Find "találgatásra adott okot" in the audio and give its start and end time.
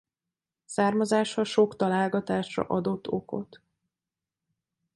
1.75-3.61